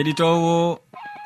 keɗitowo 0.00 0.54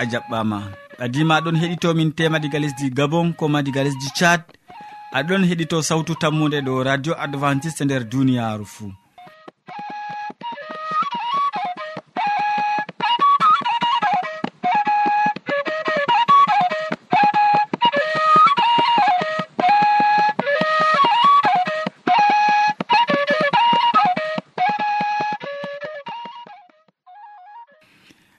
a 0.00 0.04
jaɓɓama. 0.10 0.58
Ɓadima 0.98 1.34
aɗon 1.38 1.56
heɗitomin 1.62 2.10
tema 2.16 2.36
diga 2.42 2.58
lesdi 2.62 2.86
gabon 2.98 3.26
koma 3.38 3.58
diga 3.66 3.82
lesdi 3.86 4.08
tchad. 4.16 4.42
Aɗon 5.18 5.42
heɗito 5.48 5.76
sawtu 5.88 6.12
tammude 6.22 6.58
ɗo 6.66 6.72
radio 6.88 7.12
adventiste 7.24 7.82
nder 7.84 8.02
duniyaru 8.12 8.66
fuu 8.74 8.90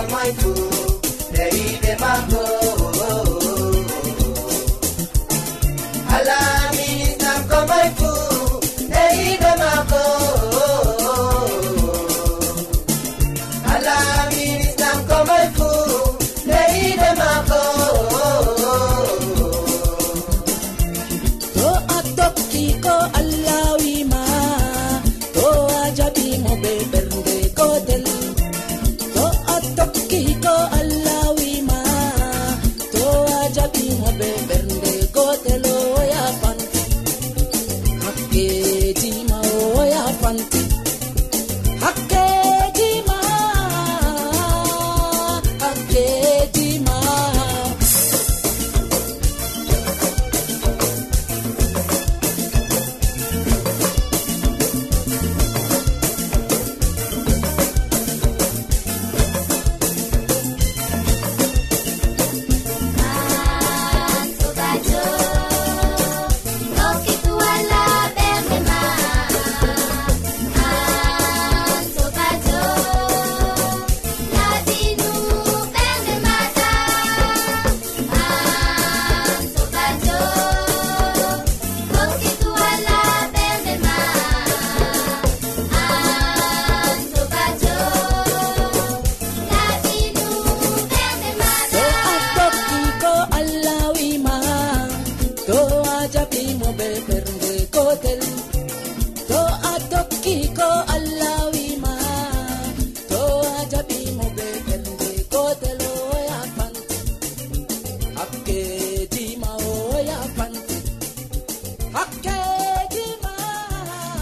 from 0.00 0.12
my 0.12 0.32
food 0.32 0.69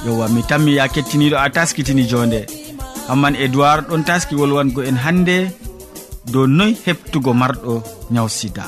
yowa 0.06 0.28
mi 0.28 0.42
tammi 0.42 0.76
ya 0.76 0.88
kettiniɗo 0.88 1.36
a 1.38 1.50
taskitini 1.50 2.04
jonde 2.10 2.40
hamman 3.08 3.34
edoird 3.44 3.84
ɗon 3.88 4.04
taski 4.04 4.34
wolwango 4.40 4.80
en 4.84 4.96
hande 5.04 5.36
dow 6.32 6.46
noy 6.46 6.72
heɓtugo 6.84 7.32
marɗo 7.40 7.74
nyaw 8.10 8.28
sida. 8.28 8.64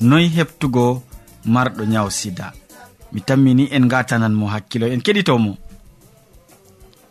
Noy 0.00 0.26
heɓtugo 0.36 1.02
marɗo 1.54 1.82
nyaw 1.92 2.08
sida. 2.10 2.52
Mi 3.12 3.20
tammini 3.20 3.64
en 3.76 3.88
gatananmo 3.92 4.46
hakkilo 4.46 4.86
en 4.86 5.00
keɗitomo 5.06 5.52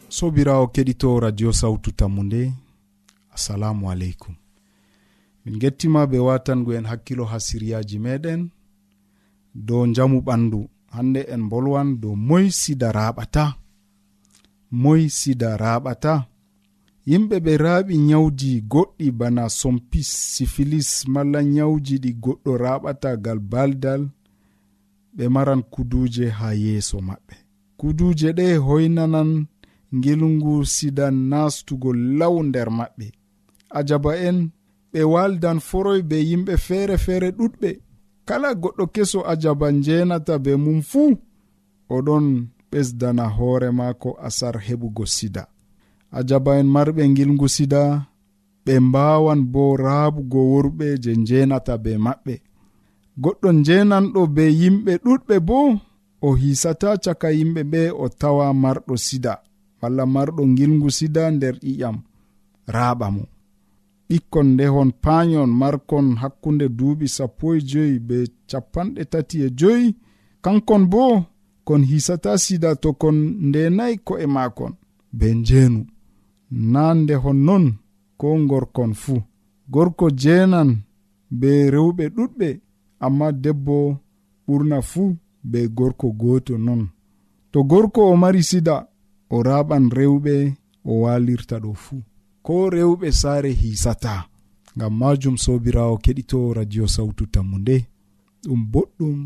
sobirawo 0.10 0.68
keɗito 0.68 1.20
radio 1.20 1.52
sawtu 1.54 1.92
tammu 1.92 2.24
nde 2.24 2.52
assalamu 3.36 3.92
aleykum. 3.92 4.36
Min 5.46 5.60
gettima 5.60 6.06
ɓe 6.06 6.18
watango 6.28 6.74
en 6.74 6.86
hakkilo 6.86 7.26
ha 7.26 7.40
siryaji 7.40 8.00
meɗen 8.00 8.42
dow 9.56 9.86
jamu 9.96 10.20
ɓandu 10.22 10.70
hande 10.94 11.22
en 11.34 11.44
bolwan 11.50 11.90
dow 12.02 12.16
moy 12.16 12.46
sida 12.52 12.92
raɓata 12.92 13.46
moy 14.82 15.10
sida 15.10 15.50
raɓata. 15.58 16.14
Yimɓe 17.10 17.36
ɓe 17.46 17.54
raaɓi 17.64 17.96
nyawji 18.08 18.52
goɗɗi 18.72 19.08
bana 19.20 19.44
sompis 19.60 20.10
sifilis 20.34 20.90
malla 21.14 21.40
nyawji 21.56 21.96
ɗi 22.04 22.12
goɗɗo 22.24 22.52
raɓata 22.64 23.10
gal 23.24 23.40
baldal 23.52 24.02
ɓe 25.16 25.24
maran 25.36 25.62
kuduje 25.74 26.26
ha 26.38 26.48
yeeso 26.64 26.98
maɓɓe. 27.08 27.36
Kuduje 27.80 28.30
ɗe 28.38 28.46
hoynanan 28.66 29.32
ngilngu 29.98 30.54
sida 30.76 31.06
nastugo 31.12 31.90
law 32.20 32.36
nder 32.48 32.70
maɓɓe. 32.80 33.08
Ajaba 33.78 34.12
en 34.28 34.38
ɓe 34.92 35.02
waldan 35.14 35.60
foroy 35.68 36.02
be 36.10 36.18
yimɓe 36.30 36.54
feere 36.66 36.98
feere 37.06 37.30
ɗuɗɓe. 37.38 37.70
kala 38.28 38.50
goɗɗo 38.62 38.84
keso 38.94 39.20
ajaba 39.32 39.68
njenata 39.80 40.34
be 40.44 40.52
mum 40.64 40.80
fuu 40.90 41.12
oɗon 41.96 42.26
ɓesdana 42.72 43.26
hoore 43.36 43.70
maako 43.80 44.10
asar 44.28 44.56
heɓugo 44.66 45.06
sida. 45.16 45.44
Ajaba 46.18 46.52
en 46.60 46.68
marɓe 46.76 47.04
ngilngu 47.12 47.48
sida 47.56 47.82
ɓe 48.66 48.74
mbawan 48.88 49.42
bo 49.54 49.64
raabugo 49.84 50.40
worɓe 50.54 50.88
je 51.04 51.12
njenata 51.22 51.74
be 51.84 51.92
maɓɓe. 52.06 52.36
Goɗɗo 53.24 53.50
njenanɗo 53.60 54.22
be 54.36 54.44
yimɓe 54.62 54.94
ɗuɗɓe 55.06 55.36
bo 55.48 55.58
o 56.22 56.30
hisata 56.42 56.90
caka 57.04 57.28
yimɓe 57.38 57.62
ɓe 57.72 57.82
o 58.04 58.06
tawa 58.20 58.46
marɗo 58.64 58.96
sida 59.06 59.34
walla 59.82 60.04
marɗo 60.16 60.42
ngilngu 60.52 60.90
sida 60.98 61.24
nder 61.36 61.56
ƴiƴam 61.66 61.98
raaɓa 62.74 63.08
mo. 63.16 63.24
ɓikkon 64.10 64.48
ndehon 64.54 64.90
paayon 65.04 65.52
markon 65.62 66.08
hakkunde 66.22 66.66
duuɓi 66.78 67.08
sappo 67.16 67.46
e 67.56 67.60
joyi 67.70 67.96
be 68.08 68.18
capanɗe 68.50 69.02
tati 69.12 69.38
e 69.46 69.50
joyi. 69.60 69.88
Kankon 70.44 70.84
bo 70.92 71.04
kon 71.68 71.82
hisata 71.92 72.32
sida 72.46 72.70
to 72.82 72.90
kon 73.02 73.18
ndenayi 73.48 73.96
ko'e 74.08 74.26
maakon. 74.36 74.74
Be 75.18 75.28
njeenu. 75.40 75.82
Na 76.74 76.84
ndehon 77.02 77.40
non 77.48 77.66
ko 78.20 78.28
gorkon 78.50 78.92
fuu. 79.04 79.22
Gorko 79.74 80.06
jeenan 80.22 80.70
be 81.40 81.52
rewɓe 81.74 82.06
ɗuɗɓe 82.16 82.50
amma 83.06 83.28
debbo 83.44 83.78
ɓurna 84.48 84.78
fuu 84.92 85.10
be 85.52 85.60
gorko 85.78 86.08
gooto 86.22 86.54
non. 86.58 86.82
To 87.52 87.60
gorko 87.72 88.02
o 88.12 88.16
mari 88.22 88.42
sida 88.50 88.76
o 89.30 89.38
raɓan 89.48 89.86
rewɓe 89.98 90.34
o 90.90 90.92
walirta 91.04 91.56
ɗo 91.64 91.72
fuu. 91.84 92.02
ko 92.46 92.70
rewɓe 92.74 93.08
saare 93.12 93.52
hisata 93.62 94.14
ngam 94.76 94.94
majum 95.00 95.36
sobirawo 95.44 95.96
keɗito 96.04 96.54
radio 96.58 96.84
sawtu 96.96 97.24
tammu 97.34 97.58
nde 97.60 97.76
ɗum 98.44 98.62
boɗɗum 98.72 99.18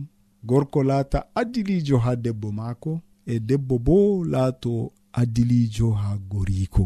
gorko 0.49 0.79
laata 0.89 1.19
adilijo 1.39 1.97
ha 2.03 2.11
debbo 2.23 2.47
maako 2.51 2.91
e 3.25 3.39
debbo 3.39 3.75
bo 3.85 3.95
laato 4.31 4.91
adilijo 5.19 5.87
ha 5.91 6.09
goriko 6.31 6.85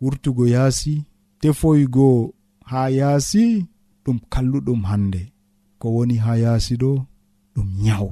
wurtugo 0.00 0.44
yaasi 0.54 1.04
tefoygo 1.40 2.34
ha 2.70 2.80
yaasi 2.98 3.66
ɗum 4.04 4.18
kalluɗum 4.32 4.82
hande 4.90 5.32
ko 5.78 5.86
woni 5.94 6.16
ha 6.24 6.32
yaasi 6.36 6.74
ɗo 6.82 7.06
ɗum 7.54 7.68
nyawu. 7.82 8.10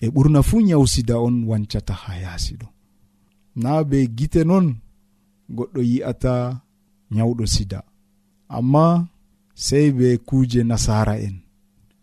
E 0.00 0.06
ɓurna 0.14 0.40
fuu 0.42 0.60
nyawu 0.60 0.86
sida 0.86 1.14
on 1.26 1.44
wancata 1.48 1.94
ha 1.94 2.12
yaasi 2.24 2.54
ɗo. 2.60 2.66
Na 3.62 3.84
be 3.84 3.98
gite 4.16 4.44
non 4.44 4.66
goɗɗo 5.56 5.80
yi'ata 5.90 6.61
nyawɗo 7.14 7.44
sida. 7.54 7.80
Amma 8.56 8.86
sey 9.64 9.86
be 9.96 10.08
kuuje 10.26 10.60
nasara 10.70 11.14
en 11.26 11.36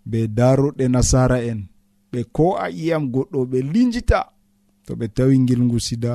be 0.10 0.20
daroɗe 0.38 0.86
nasara 0.94 1.38
en 1.52 1.60
ɓe 2.12 2.20
ko 2.36 2.46
a 2.64 2.66
iyam 2.82 3.04
goɗɗo 3.14 3.40
ɓe 3.52 3.60
linjita 3.74 4.20
to 4.86 4.92
ɓe 5.00 5.06
tawi 5.16 5.36
ngilngu 5.44 5.78
sida 5.88 6.14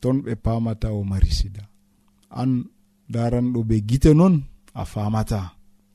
ton 0.00 0.16
ɓe 0.24 0.32
pamata 0.44 0.88
o 0.92 1.00
mari 1.10 1.30
sida. 1.38 1.62
An 2.40 2.50
daranɗo 3.12 3.60
be 3.68 3.76
gite 3.88 4.10
non 4.20 4.34
a 4.74 4.82
famata 4.92 5.40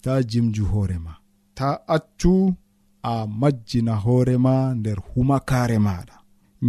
ta 0.03 0.11
jimju 0.29 0.63
hoorema 0.71 1.13
ta 1.57 1.69
accu 1.95 2.33
a 3.03 3.13
majjina 3.39 3.93
hoorema 4.03 4.53
nder 4.79 4.99
humakare 5.09 5.77
maɗa. 5.87 6.15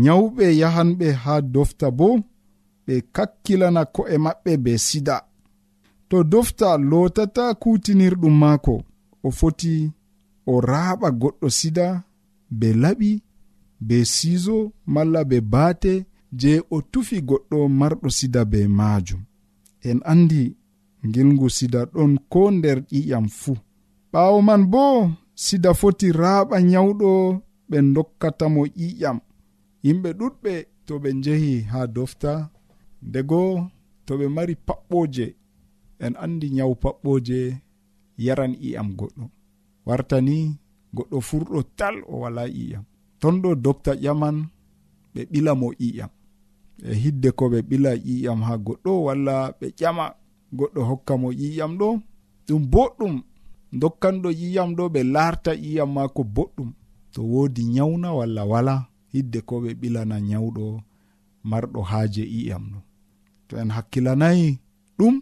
Nyawɓe 0.03 0.45
yahanɓe 0.61 1.07
ha 1.23 1.35
dofta 1.55 1.87
bo 1.99 2.09
ɓe 2.87 2.95
kakkilana 3.15 3.83
ko'e 3.95 4.17
maɓɓe 4.25 4.53
be 4.65 4.73
sida. 4.87 5.17
to 6.09 6.25
dofta 6.33 6.69
lotata 6.91 7.45
kutinirɗum 7.63 8.35
maako 8.43 8.75
o 9.27 9.29
foti 9.39 9.73
o 10.53 10.55
raaɓa 10.71 11.09
goɗɗo 11.21 11.47
sida 11.59 11.87
be 12.59 12.69
laɓi 12.83 13.11
be 13.87 13.97
siso 14.15 14.57
malla 14.95 15.21
be 15.31 15.39
baate 15.53 15.93
je 16.41 16.53
o 16.75 16.77
tufi 16.93 17.17
goɗɗo 17.29 17.59
marɗo 17.79 18.09
sida 18.19 18.41
be 18.53 18.59
maajum. 18.79 19.23
En 19.89 19.99
andi 20.13 20.43
ngilngu 21.07 21.47
sida 21.57 21.81
ɗon 21.93 22.13
ko 22.33 22.41
nder 22.57 22.79
ƴiƴam 22.91 23.27
fuu. 23.41 23.57
Ɓaawo 24.13 24.39
man 24.49 24.63
bo 24.73 24.83
sida 25.45 25.71
foti 25.81 26.09
raaɓa 26.21 26.57
nyawɗo 26.71 27.11
ɓe 27.71 27.79
dokkatamo 27.95 28.63
ƴiƴam 28.79 29.19
yimɓe 29.85 30.11
ɗuɗɓe 30.19 30.53
to 30.87 30.93
ɓe 31.03 31.09
njehi 31.19 31.53
haa 31.71 31.87
dofta 31.95 32.33
ndego 33.09 33.41
to 34.07 34.13
ɓe 34.19 34.27
mari 34.37 34.55
paɓɓoje 34.67 35.27
en 36.05 36.15
andi 36.25 36.47
nyawu 36.57 36.75
paɓɓoje 36.83 37.39
yaran 38.25 38.53
i'am 38.69 38.89
goɗɗo. 38.99 39.25
Wartani 39.87 40.37
goɗɗo 40.97 41.19
furɗo 41.29 41.59
tal 41.79 41.97
o 42.13 42.15
wala 42.23 42.43
i'am 42.63 42.85
ton 43.21 43.35
ɗo 43.43 43.51
docta 43.65 43.93
ƴaman 44.05 44.37
ɓe 45.15 45.21
ɓila 45.31 45.53
mo 45.61 45.69
i'am 45.87 46.11
e 46.83 46.95
hidde 47.03 47.29
ko 47.39 47.45
ɓe 47.53 47.59
ɓila 47.69 47.91
i'am 48.13 48.41
ha 48.47 48.55
goɗɗo 48.67 48.91
walla 49.07 49.35
ɓe 49.61 49.67
ƴama 49.79 50.05
goɗɗo 50.59 50.81
hokka 50.89 51.13
mo 51.23 51.29
i'am 51.47 51.73
ɗo. 51.81 51.89
Ɗum 52.47 52.63
boɗɗum 52.73 53.15
dokkanɗo 53.81 54.29
i'am 54.47 54.71
ɗo 54.77 54.85
ɓe 54.95 55.01
larta 55.15 55.53
i'am 55.69 55.91
mako 55.97 56.23
boɗɗum. 56.37 56.71
To 57.13 57.21
wodi 57.33 57.63
nyawna 57.75 58.09
walla 58.19 58.43
wala 58.53 58.75
hidde 59.13 59.41
ko 59.49 59.55
ɓe 59.63 59.71
ɓilana 59.81 60.17
nyawɗo 60.29 60.65
marɗo 61.51 61.81
haaje 61.91 62.23
i'am 62.39 62.65
ɗo. 62.73 62.79
To 63.49 63.53
en 63.63 63.71
hakkilanayi 63.77 64.59
ɗum 64.99 65.15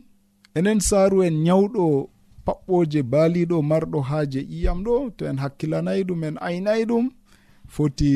enen 0.59 0.81
saaru 0.89 1.19
en 1.27 1.37
nyawɗo 1.47 1.85
paɓɓoje 2.47 3.01
baaliɗo 3.13 3.57
marɗo 3.71 3.99
haaje 4.09 4.41
ƴiyam 4.51 4.79
ɗo 4.87 4.93
to 5.17 5.23
en 5.31 5.39
hakkilanayi 5.43 6.03
ɗum 6.09 6.21
en 6.29 6.37
aynayi 6.49 6.83
ɗum 6.91 7.05
foti 7.75 8.11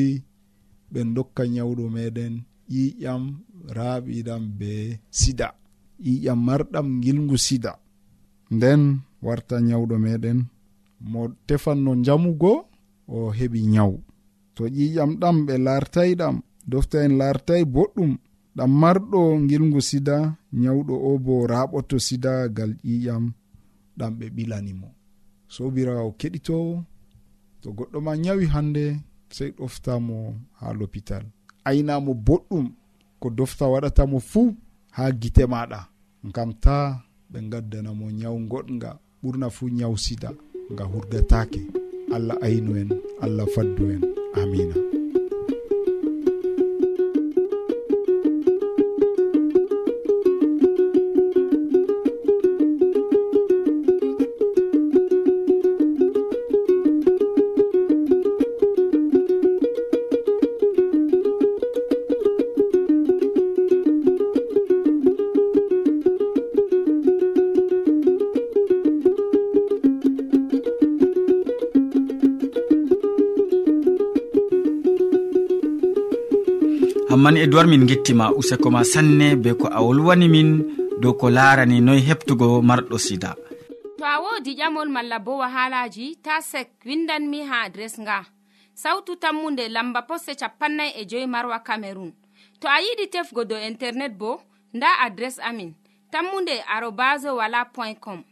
ɓe 0.91 0.99
dokka 1.15 1.43
nyawɗo 1.53 1.83
meɗen 1.95 2.33
ƴiƴam 2.73 3.23
raaɓiɗam 3.77 4.43
be 4.59 4.71
sida. 5.19 5.47
Ƴiƴam 6.05 6.39
marɗam 6.47 6.87
gilgu 7.03 7.37
sida. 7.45 7.71
Nden 8.55 8.81
warta 9.25 9.55
nyawɗo 9.67 9.95
meɗen 10.05 10.39
mo 11.11 11.21
tefanno 11.47 11.91
jamugo 12.05 12.53
o 13.15 13.17
heɓi 13.37 13.59
nyawu. 13.73 13.95
To 14.55 14.63
ƴiƴam 14.77 15.11
ɗam 15.21 15.35
ɓe 15.47 15.53
lartayi 15.65 16.13
ɗam 16.21 16.35
dofta 16.71 16.97
en 17.05 17.13
lartayi 17.21 17.63
boɗɗum 17.75 18.11
ɗam 18.55 18.71
marɗo 18.81 19.19
gilgu 19.49 19.79
sida 19.89 20.15
nyawɗo 20.61 20.93
o 21.09 21.11
bo 21.25 21.33
raɓoto 21.51 21.95
sida 22.07 22.31
gal 22.57 22.71
ƴiƴam 22.85 23.23
ɗam 23.97 24.11
ɓe 24.19 24.25
ɓilanimo 24.35 24.87
sobirawo 25.53 26.09
keɗitowo 26.19 26.73
to 27.61 27.67
goɗɗo 27.77 27.97
ma 28.05 28.11
nyawi 28.23 28.45
hande 28.53 28.83
sey 29.35 29.49
ɗoftamo 29.57 30.17
ha 30.59 30.65
l'hôpital 30.77 31.23
aynamo 31.69 32.11
boɗɗum 32.27 32.65
ko 33.21 33.27
dofta 33.29 33.65
waɗatamo 33.73 34.17
fuu 34.19 34.55
ha 34.95 35.03
gite 35.21 35.43
maɗa. 35.53 35.79
Ngam 36.27 36.49
ta 36.63 36.75
ɓe 37.31 37.39
gaddanamo 37.51 38.05
nyawu 38.19 38.39
goɗga 38.51 38.89
ɓurna 39.23 39.47
fuu 39.55 39.67
nyawu 39.77 39.97
sida 40.05 40.29
nga 40.71 40.83
hurgatake 40.91 41.61
allah 42.15 42.37
aynu 42.45 42.71
en 42.81 42.89
allah 43.23 43.45
faddu 43.55 43.83
en. 43.95 44.01
Amina. 44.39 45.00
amman 77.21 77.37
e 77.37 77.45
min 77.67 77.85
gettima 77.85 78.31
useko 78.33 78.71
ma 78.71 78.83
sanne 78.83 79.35
be 79.35 79.53
ko 79.53 79.67
a 79.67 79.79
wolwani 79.85 80.27
min 80.27 80.49
dow 81.01 81.13
ko 81.13 81.29
larani 81.29 81.79
noy 81.79 82.01
heptugo 82.01 82.61
marɗo 82.61 82.97
sida. 82.97 83.35
To 83.97 84.03
a 84.03 84.17
wodi 84.23 84.55
ƴamol 84.57 84.89
malla 84.89 85.19
bo 85.19 85.37
wahalaji 85.37 86.17
ta 86.23 86.41
sek 86.41 86.69
windanmi 86.83 87.45
ha 87.45 87.65
adres 87.65 87.99
nga. 87.99 88.25
Sautu 88.73 89.15
tammunde 89.15 89.69
lamba 89.69 90.01
poste 90.01 90.33
capannay 90.35 90.93
e 90.97 91.05
joyi 91.05 91.27
marwa 91.27 91.59
camerun 91.59 92.11
to 92.59 92.67
a 92.67 92.81
yiɗi 92.81 93.09
tefgo 93.13 93.45
dow 93.45 93.59
internet 93.69 94.17
bo 94.17 94.41
nda 94.73 94.87
adres 95.05 95.37
amin 95.39 95.75
tammunde 96.11 96.63
arobas 96.75 97.23
wala 97.23 97.65
point 97.65 97.99
com. 97.99 98.23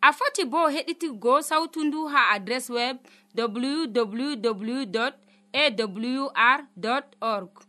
A 0.00 0.12
foti 0.12 0.44
bo 0.44 0.68
heɗitigo 0.68 1.42
sautu 1.42 1.84
ndu 1.84 2.06
ha 2.06 2.30
adres 2.34 2.70
web 2.70 2.98
www 3.34 4.78
awr 5.52 7.02
org. 7.20 7.67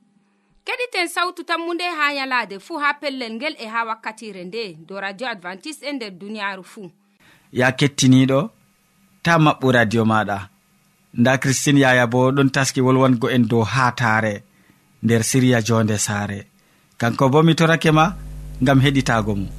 keɗiten 0.69 1.07
sawtu 1.07 1.43
tammu 1.43 1.73
nde 1.73 1.83
ha 1.97 2.13
yalaade 2.13 2.59
fuu 2.59 2.77
ha 2.77 2.93
pellel 2.93 3.33
ngel 3.33 3.55
e 3.59 3.65
ha 3.73 3.83
wakkatire 3.89 4.43
nde 4.43 4.77
do 4.87 4.99
radio 4.99 5.27
advantice'e 5.27 5.89
e 5.89 5.93
nder 5.93 6.11
duniyaaru 6.11 6.63
fuu 6.63 6.89
ya 7.59 7.71
kettiniiɗo 7.71 8.39
ta 9.23 9.33
maɓɓu 9.37 9.67
radio 9.71 10.03
maɗa. 10.05 10.37
Nda 11.13 11.37
christine 11.41 11.79
yaya 11.79 12.07
bo 12.07 12.31
ɗon 12.31 12.49
taski 12.55 12.81
wolwango 12.81 13.27
en 13.35 13.47
dow 13.49 13.63
haataare 13.63 14.43
nder 15.03 15.23
siriya 15.23 15.61
jonde 15.67 15.97
saare. 15.97 16.39
Kanko 16.97 17.29
bo 17.29 17.43
mi 17.43 17.53
torake 17.55 17.91
ma 17.91 18.05
ngam 18.61 18.79
heɗitago 18.85 19.33
mum 19.35 19.49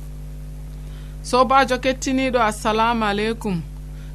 sobajo 1.23 1.77
kettiniɗo 1.85 2.41
assalamu 2.51 3.05
aleykum. 3.05 3.63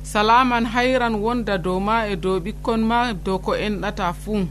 Salaman 0.04 0.66
hayran 0.66 1.16
wonda 1.24 1.58
dow 1.58 1.80
ma 1.80 2.08
e 2.08 2.16
dow 2.16 2.40
ɓikkon 2.40 2.82
ma 2.90 3.14
dow 3.14 3.38
ko 3.46 3.52
enɗata 3.66 4.14
fuu 4.14 4.48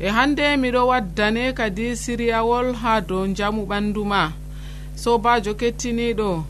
e 0.00 0.08
hande 0.08 0.56
miɗo 0.56 0.86
waddane 0.90 1.52
kadi 1.52 1.96
siriyawol 1.96 2.74
ha 2.74 3.00
dow 3.00 3.26
jamu 3.26 3.62
ɓandu 3.66 4.04
ma. 4.04 4.32
Sobajo 4.96 5.52
kettiniɗo 5.60 6.44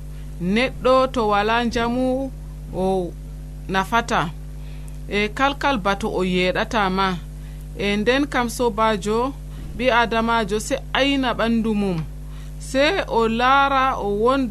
neɗɗo 0.55 0.95
to 1.13 1.29
wala 1.29 1.65
jamu 1.75 2.31
o 2.75 3.13
nafata. 3.69 4.31
E 5.09 5.29
kalkal 5.29 5.79
bato 5.79 6.09
o 6.09 6.23
yeɗata 6.25 6.91
ma. 6.91 7.17
E 7.79 7.97
nden 7.97 8.27
kam 8.33 8.49
sobajo 8.49 9.33
ɓi 9.77 9.87
adamajo 10.01 10.59
se 10.61 10.77
ayna 10.93 11.33
ɓandu 11.39 11.75
mum. 11.75 11.99
Se 12.59 12.85
o 13.09 13.29
laara 13.29 13.85
o 13.99 14.09
won 14.23 14.51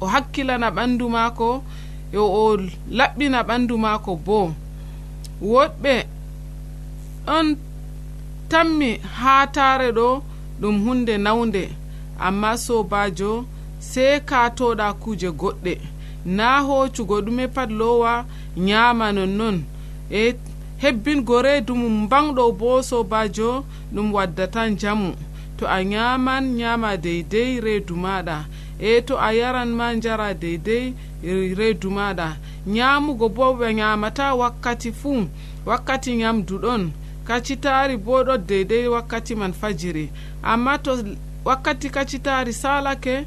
o 0.00 0.06
hakkilana 0.06 0.70
ɓandu 0.70 1.08
maako 1.08 1.62
e 2.12 2.16
o 2.18 2.56
laɓɓina 2.98 3.42
ɓandu 3.48 3.74
maako 3.78 4.12
bo. 4.26 4.38
Woɗɓe 5.42 5.94
ɗon 7.26 7.46
tammi 8.48 8.90
haa 9.18 9.46
taare 9.46 9.88
ɗo 9.92 10.22
ɗum 10.60 10.76
hunde 10.84 11.14
nawnde. 11.18 11.64
Amma 12.26 12.50
sobajo 12.58 13.44
sey 13.90 14.20
katoɗa 14.28 14.86
kuuje 15.00 15.28
goɗɗe. 15.40 15.74
Na 16.36 16.48
hoccugo 16.66 17.16
ɗume 17.24 17.44
pat 17.54 17.70
lowa 17.70 18.24
nyama 18.56 19.12
nonnon. 19.12 19.56
E 20.10 20.34
hebbingo 20.82 21.42
reedu 21.42 21.74
mum 21.74 22.08
banɗo 22.10 22.52
bo 22.58 22.82
sobajo 22.82 23.64
ɗum 23.94 24.12
waddatan 24.14 24.76
jamu 24.80 25.14
to 25.58 25.66
a 25.66 25.78
nyaman 25.84 26.54
nyama 26.58 26.96
deydey 26.96 27.60
reedu 27.60 27.94
maɗa 27.96 28.44
e 28.78 29.00
to 29.02 29.14
a 29.18 29.28
yaran 29.34 29.70
ma 29.78 29.94
jara 30.02 30.34
deydey 30.34 30.94
reedu 31.58 31.90
maɗa 31.90 32.36
nyamugo 32.66 33.28
bo 33.28 33.54
ɓe 33.58 33.74
nyamata 33.74 34.34
wakkati 34.40 34.92
fuu 34.92 35.26
wakkati 35.66 36.16
nyamdu 36.16 36.58
ɗon. 36.58 36.82
kacitari 37.28 37.96
bo 37.96 38.22
ɗo 38.26 38.34
deydey 38.48 38.86
wakkati 38.94 39.34
man 39.40 39.52
fajiri 39.52 40.10
amma 40.42 40.78
to 40.84 40.92
wakkati 41.44 41.88
kacitari 41.90 42.52
salake 42.52 43.24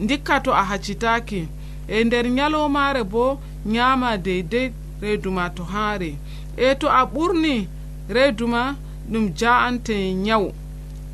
ndikka 0.00 0.40
to 0.44 0.50
a 0.54 0.62
hacitaki 0.70 1.48
e 1.88 2.04
nder 2.04 2.26
nyalomare 2.36 3.02
bo 3.04 3.40
nyama 3.66 4.16
deydey 4.16 4.66
reeduma 5.00 5.50
to 5.56 5.64
haari 5.64 6.16
e 6.56 6.74
to 6.74 6.86
a 6.90 7.02
ɓurni 7.12 7.66
reeduma 8.08 8.76
ɗum 9.10 9.24
ja'ante 9.38 9.96
nyawu 10.14 10.52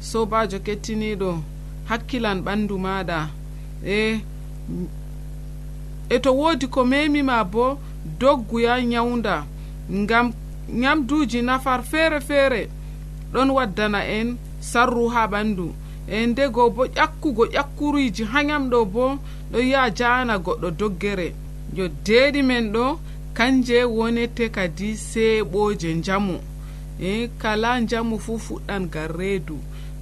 sobajo 0.01 0.59
kettiniɗo 0.67 1.31
hakkilan 1.89 2.39
ɓandu 2.45 2.75
maɗa 2.85 3.19
e 3.87 4.21
e 6.09 6.17
to 6.25 6.31
woodi 6.39 6.67
ko 6.67 6.85
memima 6.85 7.45
bo 7.45 7.79
dogguya 8.21 8.83
nyawda 8.83 9.45
ngam 9.93 10.33
nyamduji 10.69 11.43
nafar 11.43 11.83
feere 11.83 12.21
feere 12.21 12.69
ɗon 13.33 13.51
waddana 13.51 14.01
en 14.07 14.37
sarru 14.61 15.09
ha 15.09 15.27
ɓandu. 15.27 15.73
E 16.09 16.27
ndego 16.27 16.71
bo 16.71 16.85
ƴakkugo 16.87 17.45
ƴakkuruji 17.55 18.25
ha 18.25 18.43
nyamɗo 18.45 18.85
bo 18.85 19.19
ɗo 19.53 19.59
yi'a 19.59 19.91
jana 19.91 20.39
goɗɗo 20.39 20.71
doggere. 20.79 21.35
Yo 21.77 21.89
deeɗi 22.05 22.43
men 22.43 22.73
ɗo 22.73 22.99
kanje 23.35 23.85
wonete 23.85 24.49
kadi 24.49 24.89
seeɓoje 24.97 25.95
njamu. 25.95 26.37
E 27.01 27.29
kala 27.39 27.81
njamu 27.81 28.19
fuu 28.19 28.39
fuɗɗan 28.39 28.91
gal 28.93 29.09
reedu. 29.19 29.57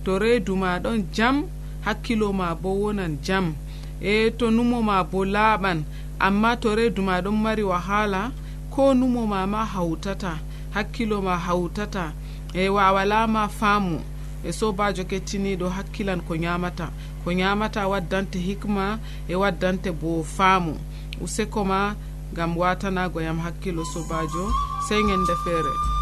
To 0.05 0.19
reedu 0.19 0.57
ma 0.57 0.79
ɗon 0.79 1.05
jam 1.15 1.45
hakkilo 1.85 2.33
ma 2.33 2.55
bo 2.55 2.71
wonan 2.83 3.19
jam. 3.23 3.55
E 4.01 4.31
to 4.39 4.51
numo 4.51 4.83
ma 4.83 5.03
bo 5.05 5.25
laaɓan. 5.25 5.83
Amma 6.21 6.57
to 6.57 6.75
reedu 6.75 7.03
ma 7.03 7.21
ɗon 7.21 7.37
mari 7.43 7.63
wahala 7.63 8.33
ko 8.71 8.95
numo 8.95 9.27
ma 9.27 9.47
ma 9.47 9.65
hawtata 9.65 10.39
hakkilo 10.75 11.23
ma 11.23 11.39
hawtata. 11.39 12.13
E 12.55 12.69
wawalama 12.69 13.49
faamu. 13.49 14.01
E 14.45 14.53
sobajo 14.53 15.05
kettiniɗo 15.05 15.69
hakkilan 15.69 16.21
ko 16.27 16.35
ñamata 16.37 16.91
ko 17.25 17.31
ñamata 17.33 17.89
waddante 17.89 18.39
hikma 18.39 18.99
e 19.29 19.35
waddante 19.35 19.91
bo 19.93 20.23
faamu. 20.25 20.75
Useko 21.21 21.65
ma 21.65 21.95
gam 22.35 22.57
watanago 22.59 23.21
yam 23.23 23.39
hakkilo 23.41 23.85
sobajo 23.85 24.51
sey 24.89 25.03
gende 25.03 25.35
feere 25.45 26.02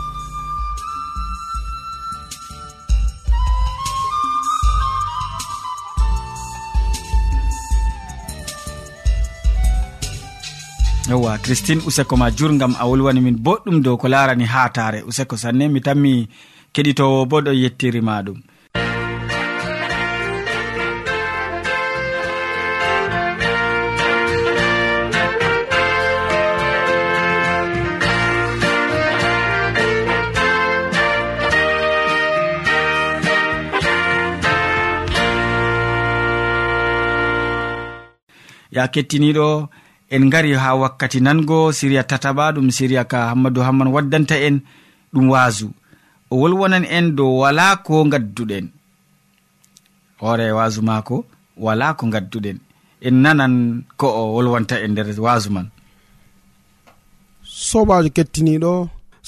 yowa 11.11 11.39
christine 11.39 11.83
useko 11.87 12.17
ma 12.17 12.31
jurgam 12.31 12.73
a 12.81 12.85
wolwani 12.89 13.21
min 13.21 13.37
boɗɗum 13.45 13.83
dow 13.85 13.97
ko 14.01 14.07
larani 14.13 14.45
ha 14.53 14.63
tare 14.77 14.99
useko 15.11 15.37
sanne 15.43 15.65
mi 15.73 15.81
tanmi 15.87 16.13
keɗitowo 16.75 17.19
bo 17.31 17.37
ɗo 17.45 17.53
yettirima 17.63 18.15
ɗum. 18.27 18.39
Ya 38.77 38.85
kettiniɗo 38.93 39.49
en 40.11 40.25
gari 40.33 40.53
ha 40.63 40.71
wakkati 40.83 41.19
nango 41.27 41.59
siriya 41.79 42.03
tataɓa 42.11 42.45
ɗum 42.55 42.69
siriya 42.77 43.05
ka 43.11 43.19
hammadou 43.31 43.63
hamman 43.67 43.89
waddanta 43.95 44.37
en 44.47 44.57
ɗum 45.15 45.27
waasu. 45.33 45.67
O 46.31 46.37
wolwonan 46.41 46.85
en 46.97 47.07
dow 47.17 47.31
wala 47.43 47.67
ko 47.87 47.95
gadduɗen 48.13 48.67
hoore 50.21 50.47
waasu 50.59 50.81
maako 50.89 51.17
wala 51.65 51.87
ko 51.99 52.05
gadduɗen 52.15 52.59
en 53.07 53.15
nanan 53.23 53.55
ko 54.01 54.07
o 54.21 54.23
wolwanta 54.35 54.77
e 54.85 54.87
nder 54.89 55.09
waasu 55.27 55.49
man. 55.55 55.67
Sobajo 57.69 58.11
kettiniɗo 58.17 58.73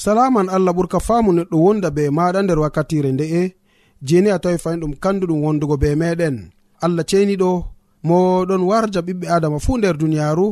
salaman 0.03 0.47
allah 0.55 0.73
ɓurka 0.77 0.99
faamu 1.07 1.29
neɗɗo 1.37 1.55
wonda 1.65 1.89
be 1.95 2.03
maɗa 2.17 2.39
nder 2.43 2.59
wakkatire 2.63 3.09
nde'e 3.13 3.41
jeni 4.07 4.29
a 4.31 4.39
tawi 4.43 4.57
fayin 4.63 4.79
ɗum 4.83 4.93
kanduɗum 5.03 5.39
wondugo 5.45 5.75
be 5.81 5.89
meɗen 6.01 6.35
allah 6.85 7.03
ceniɗo 7.09 7.49
mo 8.07 8.17
ɗon 8.49 8.61
warja 8.69 8.99
ɓiɓɓe 9.07 9.25
adama 9.35 9.57
fuu 9.65 9.77
nder 9.77 9.95
duniyaaru 10.01 10.47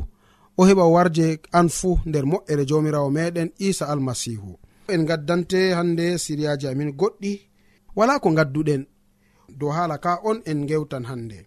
o 0.58 0.64
heɓa 0.68 0.86
warje 0.94 1.40
an 1.52 1.68
fuu 1.78 2.00
nder 2.06 2.26
moƴƴere 2.32 2.64
jomirawo 2.70 3.10
meɗen 3.16 3.50
isa 3.68 3.86
almasihu. 3.92 4.52
En 4.94 5.06
gaddante 5.06 5.60
hande 5.78 6.18
siriyaji 6.24 6.68
amin 6.68 6.92
goɗɗi 7.00 7.32
wala 7.96 8.20
ko 8.24 8.30
gadduɗen 8.38 8.84
dow 9.60 9.70
haala 9.76 9.98
ka 10.04 10.12
on 10.24 10.38
en 10.46 10.66
gewtan 10.70 11.04
hande. 11.10 11.38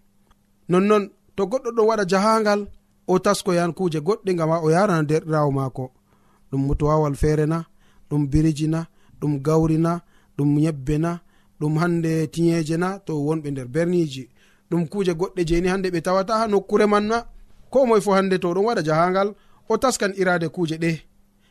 Nonnon 0.68 1.04
to 1.36 1.42
goɗɗo 1.50 1.70
ɗon 1.76 1.86
waɗa 1.88 2.04
jahangal 2.10 2.60
o 3.06 3.18
taskoyan 3.24 3.72
kuje 3.76 3.98
goɗɗe 4.06 4.30
gam 4.38 4.50
ha 4.50 4.58
o 4.62 4.68
yarana 4.70 5.02
derɗirawo 5.08 5.50
maako. 5.58 5.84
Ɗum 6.50 6.62
mutowawal 6.66 7.14
feere 7.20 7.46
na 7.46 7.58
ɗum 8.10 8.22
biriji 8.30 8.66
na 8.68 8.80
ɗum 9.20 9.32
gawri 9.46 9.78
na 9.78 9.92
ɗum 10.36 10.50
yebbe 10.64 10.98
na 10.98 11.20
ɗum 11.60 11.74
hande 11.80 12.26
tiyeje 12.32 12.76
na 12.76 12.98
to 13.06 13.12
wonɓe 13.26 13.48
nder 13.50 13.68
berniji. 13.74 14.24
Ɗum 14.70 14.82
kuje 14.88 15.12
goɗɗe 15.20 15.44
jeni 15.48 15.68
hande 15.68 15.88
ɓe 15.90 16.00
tawata 16.06 16.32
ha 16.38 16.46
nokkure 16.52 16.86
man 16.86 17.06
na. 17.10 17.18
ko 17.74 17.86
moye 17.86 18.00
fo 18.00 18.12
hande 18.14 18.38
to 18.38 18.54
ɗon 18.54 18.64
waɗa 18.64 18.82
jahangal 18.86 19.34
o 19.68 19.76
taskan 19.82 20.12
irade 20.16 20.48
kuuje 20.48 20.76
ɗe 20.78 20.92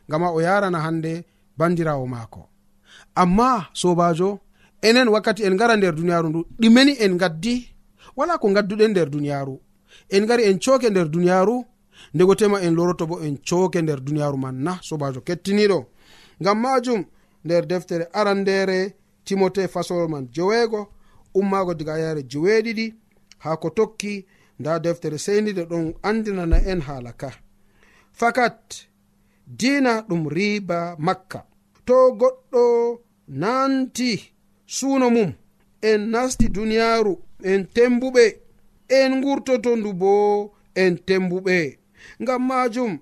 ngama 0.08 0.30
o 0.32 0.40
yarana 0.40 0.78
hande 0.80 1.24
bandirawo 1.58 2.06
maako. 2.06 2.48
Amma 3.14 3.66
sobajo 3.72 4.40
enen 4.82 5.08
wakkati 5.08 5.42
en 5.44 5.54
ngara 5.54 5.76
nder 5.76 5.94
duniyaru 5.94 6.28
ndu 6.28 6.40
ɗimeni 6.60 6.92
en 7.04 7.18
gaddi 7.20 7.54
wala 8.16 8.38
ko 8.38 8.46
gadduɗen 8.56 8.90
nder 8.90 9.08
duniyaru. 9.10 9.54
En 10.14 10.24
gari 10.26 10.44
en 10.48 10.58
cooke 10.64 10.88
nder 10.90 11.08
duniyaru 11.10 11.56
ndego 12.14 12.34
tema 12.34 12.58
en 12.62 12.74
loroto 12.74 13.04
bo 13.06 13.16
en 13.20 13.36
cooke 13.48 13.82
nder 13.82 14.00
duniyaru 14.00 14.36
man 14.38 14.56
na 14.64 14.72
sobajo 14.88 15.20
kettiniɗo. 15.20 15.78
Ngam 16.40 16.58
majum 16.60 17.04
nder 17.44 17.66
deftere 17.66 18.08
arandere 18.12 18.94
timote 19.24 19.68
fasolol 19.68 20.08
man 20.08 20.28
joweego 20.34 20.80
ummago 21.34 21.74
diga 21.74 21.98
yare 21.98 22.22
joweeɗiɗi 22.22 22.86
ha 23.38 23.56
ko 23.56 23.68
tokki 23.70 24.24
nda 24.58 24.78
deftere 24.84 25.18
seyniɗe 25.18 25.62
ɗon 25.70 25.86
andinana 26.08 26.58
en 26.70 26.80
haala 26.86 27.12
ka. 27.20 27.30
Fakat 28.18 28.58
dina 29.58 29.92
ɗum 30.08 30.22
riba 30.36 30.78
makka. 31.06 31.40
To 31.86 31.96
goɗɗo 32.20 32.64
nanti 33.40 34.10
suuno 34.76 35.06
mum 35.16 35.30
en 35.90 36.00
nasti 36.12 36.46
duniyaaru 36.54 37.14
en 37.50 37.60
tembuɓe 37.74 38.24
en 38.98 39.10
ngurtoto 39.18 39.70
ndu 39.76 39.90
bo 40.00 40.12
en 40.82 40.92
tembuɓe. 41.06 41.56
Ngam 42.22 42.42
majum 42.48 42.92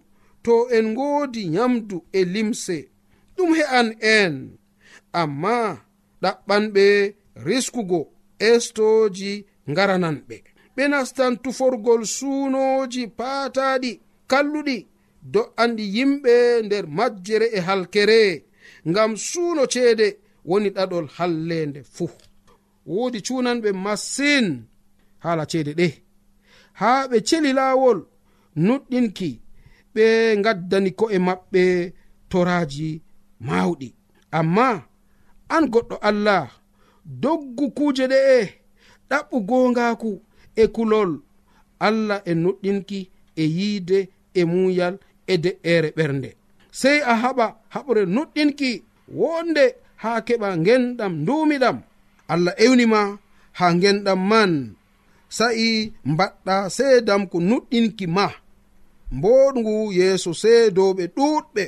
to 0.45 0.55
en 0.77 0.85
ngoodi 0.93 1.43
nyamdu 1.55 1.97
e 2.13 2.21
limse 2.35 2.77
ɗum 3.37 3.51
he'an 3.59 3.89
en. 4.19 4.35
Amma 5.21 5.57
ɗaɓɓanɓe 6.23 6.85
riskugo 7.47 8.01
estoji 8.51 9.33
ngarananɓe 9.71 10.37
ɓe 10.77 10.83
nastan 10.93 11.33
tuforgol 11.43 12.03
suunoji 12.17 13.03
paataɗi 13.19 13.91
kalluɗi 14.31 14.77
do'anɗi 15.33 15.85
yimɓe 15.97 16.35
nder 16.67 16.85
majjere 16.97 17.47
e 17.57 17.61
halkere. 17.67 18.21
Ngam 18.89 19.11
suuno 19.29 19.63
ceede 19.73 20.07
woni 20.49 20.69
ɗaɗol 20.77 21.07
hallende 21.17 21.81
fuu. 21.95 22.11
Woodi 22.87 23.19
cunanɓe 23.27 23.71
masin 23.85 24.47
haala 25.25 25.45
ceede 25.51 25.73
ɗe. 25.79 25.89
Haa 26.81 27.01
ɓe 27.11 27.17
celi 27.29 27.51
laawol 27.59 27.99
nuɗɗinki 28.67 29.31
ɓe 29.95 30.05
gaddani 30.45 30.91
ko'e 30.99 31.19
maɓɓe 31.29 31.63
toraji 32.31 32.89
mawɗi 33.47 33.89
amma 34.39 34.67
an 35.55 35.65
goɗɗo 35.73 35.97
allah 36.09 36.45
doggu 37.23 37.65
kuuje 37.77 38.05
ɗe'e 38.13 38.39
ɗaɓɓu 39.11 39.37
gongaku 39.49 40.11
e 40.57 40.65
kulol. 40.75 41.21
Allah 41.81 42.23
e 42.25 42.33
nuɗɗinki 42.35 43.01
e 43.37 43.45
yiide 43.57 43.99
e 44.35 44.45
muuyal 44.45 44.95
e 45.27 45.35
de'ere 45.45 45.91
ɓernde. 45.97 46.31
Sey 46.81 46.99
a 47.03 47.15
haɓa 47.23 47.47
haɓre 47.75 48.03
nuɗɗinki 48.15 48.71
wonde 49.19 49.65
ha 50.03 50.11
keɓa 50.27 50.49
genɗam 50.67 51.13
ndumiɗam 51.23 51.77
allah 52.33 52.55
ewnima 52.65 53.01
ha 53.59 53.67
genɗam 53.83 54.21
man. 54.31 54.53
Sa'i 55.37 55.93
mbaɗɗa 56.13 56.57
seedam 56.77 57.23
ko 57.31 57.37
nuɗɗinki 57.51 58.07
ma. 58.17 58.27
Mboɗgu 59.17 59.75
yeeso 59.99 60.31
seedoɓe 60.43 61.05
ɗuɗɓe 61.17 61.65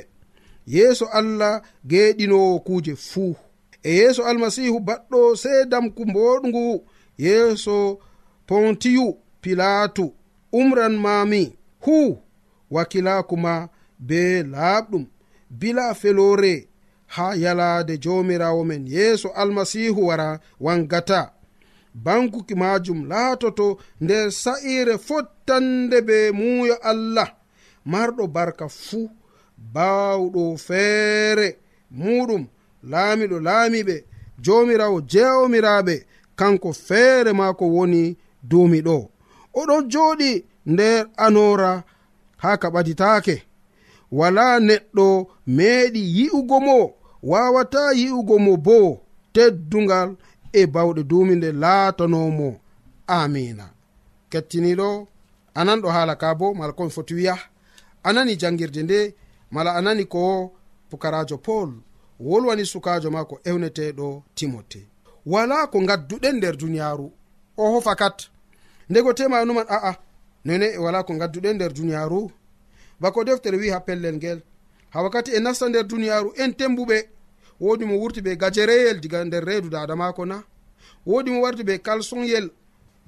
yeeso 0.75 1.05
allah 1.19 1.61
geeɗinowo 1.89 2.59
kuuje 2.65 2.93
fuu. 3.09 3.35
E 3.83 3.91
yeeso 3.99 4.21
almasihu 4.29 4.79
baɗɗo 4.87 5.19
seedam 5.43 5.85
ko 5.95 6.01
mboɗgu 6.05 6.63
yeeso 7.23 7.99
pontiyu 8.47 9.17
pilatu 9.41 10.13
umran 10.51 10.97
mami 10.97 11.55
hu 11.79 12.17
wakilakuma 12.71 13.69
be 13.99 14.43
laaɓɗum 14.43 15.05
bila 15.49 15.93
felore 15.95 16.67
ha 17.07 17.35
yalade 17.35 17.97
jomirawo 17.97 18.63
men 18.63 18.87
yeeso 18.87 19.29
almasihu 19.29 20.07
wara 20.07 20.39
wangata. 20.59 21.31
Bankuki 21.93 22.55
majum 22.55 23.05
laatoto 23.09 23.77
nder 24.01 24.31
sa'ire 24.31 24.97
fottande 24.97 26.01
be 26.01 26.31
muuyo 26.31 26.75
allah. 26.81 27.29
Marɗo 27.85 28.27
barka 28.27 28.69
fuu 28.69 29.09
baawɗo 29.73 30.57
feere 30.57 31.57
muɗum 31.91 32.43
laamiɗo 32.91 33.37
laamiɓe 33.39 33.95
jomirawo 34.43 35.01
jewmiraɓe 35.11 35.95
kanko 36.35 36.73
feere 36.73 37.31
maako 37.33 37.65
woni 37.75 38.17
duumi 38.49 38.79
ɗo. 38.87 38.97
Oɗon 39.59 39.81
jooɗi 39.91 40.31
nder 40.65 41.07
anora 41.25 41.71
ha 42.41 42.49
kaɓaditake 42.61 43.35
wala 44.11 44.45
neɗɗo 44.67 45.07
meeɗi 45.57 46.01
yi'ugo 46.17 46.57
mo 46.67 46.77
wawata 47.31 47.81
yi'ugo 47.99 48.35
mo 48.45 48.53
bo 48.65 48.77
teddungal 49.33 50.09
e 50.59 50.61
bawɗe 50.73 51.01
duumi 51.09 51.33
nde 51.35 51.49
laatanomo 51.61 52.49
amina 53.17 53.65
kettiniɗo 54.31 54.89
anan 55.59 55.79
ɗo 55.83 55.89
haala 55.95 56.15
ka 56.21 56.35
bo 56.39 56.53
mala 56.57 56.73
komi 56.77 56.91
foti 56.95 57.13
wiya 57.17 57.35
anani 58.07 58.33
jangirde 58.41 58.81
nde 58.83 58.99
mala 59.51 59.69
anani 59.79 60.03
ko 60.13 60.51
pukarajo 60.89 61.37
paul 61.45 61.69
wolwani 62.19 62.65
sukajo 62.65 63.11
maako 63.11 63.39
ewneteɗo 63.43 64.23
timote. 64.35 64.87
Wala 65.25 65.67
ko 65.67 65.79
gadduɗen 65.79 66.35
nder 66.37 66.57
duniyaru 66.57 67.11
o 67.57 67.71
hofa 67.71 67.95
kat. 67.95 68.29
ndego 68.89 69.13
temanuman 69.13 69.65
a'a 69.69 69.95
none 70.45 70.77
wala 70.77 71.03
ko 71.03 71.13
gadduɗe 71.13 71.53
nder 71.53 71.73
duniyaru 71.73 72.31
bako 72.99 73.23
deftere 73.23 73.57
wi 73.57 73.69
ha 73.69 73.79
pellel 73.79 74.15
ngel. 74.15 74.41
Ha 74.89 75.01
wakkati 75.03 75.31
e 75.31 75.39
nasta 75.39 75.69
nder 75.69 75.87
duniyaru 75.87 76.33
en 76.35 76.51
tembuɓe. 76.53 77.07
Wodi 77.59 77.85
mo 77.85 77.95
wurti 77.99 78.21
ɓe 78.21 78.35
gajereyel 78.37 78.99
diga 78.99 79.23
nder 79.25 79.43
reedu 79.45 79.69
dada 79.69 79.95
mako 79.95 80.25
na. 80.25 80.43
Wodi 81.05 81.31
mo 81.31 81.41
warti 81.41 81.63
ɓe 81.63 81.77
kalsonyel 81.81 82.49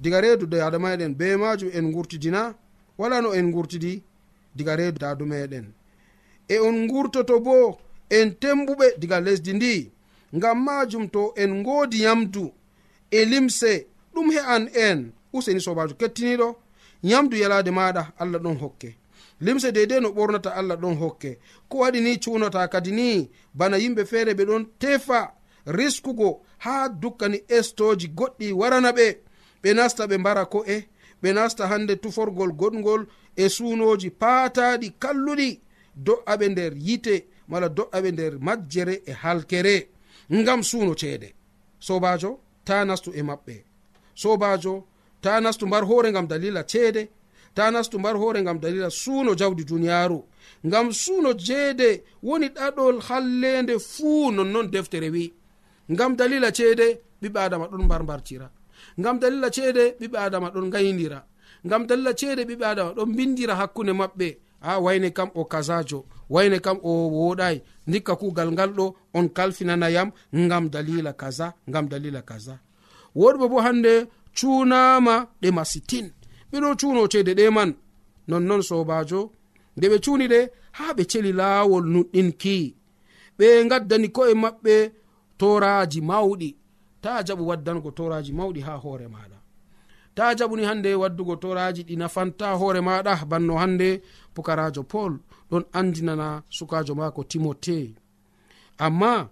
diga 0.00 0.20
reedu 0.20 0.46
dada 0.46 0.78
meɗen 0.78 1.14
be 1.14 1.36
majum 1.36 1.70
en 1.74 1.92
gurtidina 1.92 2.54
wala 2.98 3.20
no 3.20 3.32
en 3.34 3.50
gurtidi 3.52 4.02
diga 4.56 4.76
reedu 4.76 4.98
dadu 4.98 5.24
meɗen 5.26 5.66
e 6.48 6.58
on 6.58 6.86
gurtoto 6.88 7.40
bo 7.40 7.78
en 8.10 8.30
tembuɓe 8.40 8.98
diga 8.98 9.20
lesdi 9.20 9.52
ndi. 9.54 9.90
Ngam 10.36 10.64
majum 10.64 11.08
to 11.08 11.32
en 11.36 11.50
ngoodi 11.60 12.02
yamdu 12.02 12.52
e 13.10 13.24
limse 13.24 13.86
ɗum 14.14 14.30
he'an 14.32 14.68
en. 14.74 15.12
useni 15.38 15.60
sobajo 15.60 15.94
kettiniɗo 15.94 16.48
yamdu 17.02 17.36
yalade 17.36 17.70
maɗa 17.70 18.12
allah 18.18 18.40
ɗon 18.40 18.58
hokke. 18.58 18.96
Limse 19.40 19.72
deidei 19.72 20.00
no 20.00 20.08
ɓornata 20.10 20.50
allah 20.54 20.76
ɗon 20.76 20.96
hokke. 20.98 21.38
Ko 21.68 21.78
waɗi 21.78 22.00
ni 22.00 22.18
cunata 22.20 22.68
kadi 22.68 22.92
ni 22.92 23.30
bana 23.54 23.76
yimɓe 23.78 24.04
feere 24.04 24.34
ɓe 24.34 24.44
ɗon 24.44 24.66
tefa 24.78 25.32
riskugo 25.66 26.42
ha 26.58 26.88
dukkani 26.88 27.38
estoji 27.48 28.08
goɗɗi 28.08 28.52
warana 28.52 28.92
ɓe. 28.92 29.06
Ɓe 29.62 29.74
nasta 29.74 30.06
ɓe 30.06 30.18
mbara 30.18 30.44
ko'e 30.46 30.88
ɓe 31.22 31.32
nasta 31.34 31.66
hande 31.66 31.96
tuforgol 31.96 32.52
goɗgol 32.52 33.06
e 33.36 33.48
sunoji 33.48 34.10
paataɗi 34.10 34.88
kalluɗi. 35.02 35.60
Do'a 35.96 36.36
ɓe 36.36 36.48
nder 36.48 36.72
yite 36.76 37.26
mala 37.48 37.68
do'aɓe 37.68 38.12
nder 38.12 38.38
majjere 38.40 39.02
e 39.06 39.12
halkere. 39.12 39.88
Ngam 40.32 40.62
suno 40.62 40.94
ceede. 40.94 41.34
Sobajo 41.78 42.40
ta 42.64 42.84
nastu 42.84 43.10
e 43.14 43.22
maɓɓe. 43.22 43.62
Sobajo 44.14 44.84
ta 45.20 45.40
nastu 45.40 45.66
mbar 45.66 45.84
hoore 45.84 46.10
ngam 46.12 46.26
dalila 46.28 46.62
ceede 46.64 47.08
ta 47.54 47.70
nastu 47.70 47.98
mbar 47.98 48.16
hoore 48.16 48.42
ngam 48.42 48.58
dalila 48.60 48.90
suuno 48.90 49.34
jawdi 49.34 49.64
duniyaaru. 49.64 50.24
Ngam 50.66 50.92
suuno 50.92 51.32
jeede 51.34 52.04
woni 52.22 52.48
ɗaɗol 52.48 53.00
hallende 53.08 53.78
fuu 53.78 54.30
nonnon 54.30 54.70
deftere 54.70 55.08
wi. 55.10 55.32
Ngam 55.92 56.16
dalila 56.16 56.52
ceede 56.52 56.86
ɓiɓɓe 57.22 57.38
adama 57.46 57.66
ɗon 57.70 57.82
mbar 57.84 58.02
mbartira. 58.02 58.50
Ngam 59.00 59.18
dalila 59.18 59.50
ceede 59.50 59.84
ɓiɓɓe 60.00 60.18
adama 60.26 60.48
ɗon 60.50 60.70
gaydira 60.70 61.20
ngam 61.66 61.86
dalila 61.86 62.12
ceede 62.14 62.42
ɓiɓɓe 62.44 62.64
adama 62.72 62.90
ɗon 62.96 63.10
bindira 63.16 63.54
hakkunde 63.60 63.92
maɓɓe. 63.92 64.36
A 64.60 64.80
wayne 64.80 65.10
kam 65.12 65.30
o 65.34 65.44
kasajo 65.44 66.04
wayne 66.28 66.58
kam 66.60 66.78
o 66.82 66.90
woɗai 67.10 67.62
dikka 67.86 68.16
kugal 68.16 68.50
ngal 68.52 68.70
ɗo 68.78 68.94
on 69.14 69.28
kalfinanayam 69.28 70.10
ngam 70.34 70.68
dalila 70.68 71.12
kaza 71.12 71.54
ngam 71.68 71.88
dalila 71.88 72.22
kaza. 72.22 72.58
Woɗɓe 73.16 73.48
bo 73.48 73.60
hande 73.60 74.06
cunama 74.38 75.14
ɗe 75.42 75.48
masitin. 75.56 76.06
Ɓeɗo 76.50 76.68
cuno 76.80 77.00
cede 77.12 77.32
ɗe 77.38 77.44
man 77.56 77.70
nonnon 78.28 78.62
sobajo 78.68 79.20
nde 79.76 79.86
ɓe 79.92 79.96
cuni 80.04 80.26
ɗe 80.32 80.40
ha 80.76 80.84
ɓe 80.96 81.02
celi 81.10 81.32
lawol 81.40 81.84
nuɗɗinki. 81.92 82.56
Ɓe 83.38 83.46
gaddani 83.70 84.08
ko'e 84.16 84.32
maɓɓe 84.42 84.74
toraji 85.40 86.00
mawɗi. 86.10 86.48
Ta 87.02 87.10
jaɓu 87.26 87.42
waddango 87.50 87.90
toraji 87.98 88.32
mawɗi 88.38 88.60
ha 88.66 88.74
hoore 88.82 89.06
maɗa 89.14 89.38
ta 90.18 90.34
jaɓuni 90.38 90.64
hande 90.64 90.90
waddugo 91.02 91.34
toraji 91.42 91.82
ɗi 91.88 91.94
nafanta 91.96 92.46
hoore 92.60 92.80
maɗa 92.88 93.12
banno 93.30 93.54
hande 93.62 93.88
pukarajo 94.34 94.82
paul 94.92 95.12
ɗon 95.50 95.64
andinana 95.78 96.42
sukajo 96.56 96.94
mako 96.94 97.20
timote. 97.30 97.94
Amma 98.78 99.28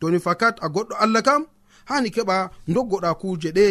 toni 0.00 0.18
fakat 0.26 0.54
a 0.64 0.66
goɗɗo 0.74 0.94
allah 1.04 1.22
kam 1.22 1.42
hani 1.88 2.08
keɓa 2.14 2.36
doggoɗa 2.74 3.10
kuje 3.20 3.50
ɗe. 3.58 3.66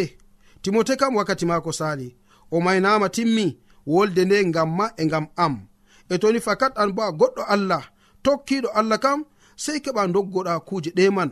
timote 0.64 0.96
kam 0.96 1.16
wakkati 1.16 1.46
maako 1.46 1.72
sali 1.72 2.08
o 2.50 2.60
maynama 2.60 3.08
timmi 3.08 3.46
wolde 3.86 4.24
nde 4.24 4.44
ngam 4.46 4.70
ma 4.78 4.86
e 4.96 5.06
ngam 5.06 5.26
am. 5.36 5.54
E 6.08 6.18
toni 6.18 6.40
fakat 6.40 6.72
an 6.82 6.90
bo 6.96 7.02
a 7.02 7.10
goɗɗo 7.20 7.42
allah 7.54 7.84
tokkiɗo 8.24 8.68
allah 8.78 8.98
kam 9.04 9.24
sei 9.56 9.78
keɓa 9.84 10.02
doggoɗa 10.14 10.52
kuuje 10.68 10.90
ɗeman 10.96 11.30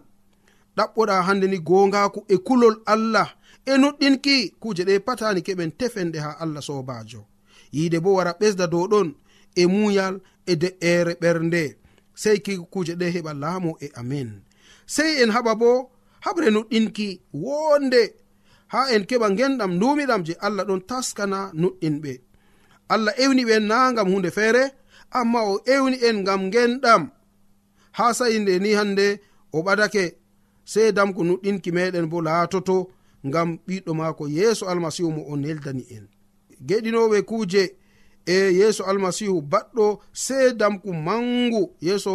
ɗaɓɓoɗa 0.77 1.15
hande 1.27 1.47
ni 1.49 1.59
gongaku 1.69 2.21
e 2.29 2.37
kulol 2.47 2.77
allah 2.93 3.29
e 3.67 3.73
nuɗɗinki 3.81 4.37
kuuje 4.61 4.83
ɗe 4.89 4.95
patani 5.07 5.41
keɓen 5.47 5.71
tefenɗe 5.79 6.19
ha 6.25 6.31
allah 6.43 6.63
sobajo 6.69 7.21
yiide 7.75 7.99
bo 8.05 8.11
wara 8.19 8.33
ɓesda 8.41 8.67
dow 8.73 8.87
ɗon 8.93 9.09
e 9.61 9.67
muyal 9.67 10.15
e 10.47 10.53
de'ere 10.63 11.13
ɓernde. 11.23 11.63
Sei 12.15 12.39
ki 12.45 12.53
kuuje 12.73 12.95
ɗe 13.01 13.07
heɓa 13.15 13.33
laamo 13.43 13.71
e 13.81 13.87
amin. 14.01 14.29
Sei 14.87 15.23
en 15.23 15.31
haɓa 15.31 15.53
bo 15.61 15.91
haɓre 16.25 16.49
nuɗɗinki 16.51 17.09
wonde 17.33 18.01
ha 18.73 18.81
en 18.95 19.03
keɓa 19.09 19.29
genɗam 19.39 19.73
ndumiɗam 19.77 20.23
je 20.27 20.33
allah 20.47 20.65
ɗon 20.69 20.81
taskana 20.89 21.39
nuɗɗinɓe. 21.61 22.13
Allah 22.95 23.15
ewni 23.23 23.43
ɓen 23.49 23.65
na 23.71 23.93
gam 23.97 24.09
hunde 24.13 24.31
feere 24.37 24.63
amma 25.19 25.41
o 25.53 25.55
ewni 25.75 25.97
en 26.09 26.19
gam 26.27 26.43
genɗam 26.55 27.03
ha 27.97 28.05
sa'i 28.19 28.39
nde 28.39 28.53
ni 28.63 28.71
hande 28.79 29.07
o 29.53 29.59
ɓadake 29.67 30.05
sey 30.73 30.89
damko 30.97 31.21
nuɗɗinki 31.29 31.71
meɗen 31.77 32.07
bo 32.11 32.19
laatoto 32.27 32.77
ngam 33.29 33.49
ɓiɗɗo 33.67 33.93
maako 34.01 34.25
yeeso 34.37 34.65
almasihu 34.71 35.11
mo 35.17 35.23
o 35.33 35.37
neldani 35.37 35.85
en. 35.97 36.05
Geɗinoɓe 36.69 37.19
kuuje 37.29 37.63
e 38.27 38.37
yeeso 38.59 38.83
almasihu 38.91 39.37
baɗɗo 39.53 39.87
sey 40.25 40.47
damku 40.61 40.91
mangu 41.07 41.63
yeeso 41.87 42.15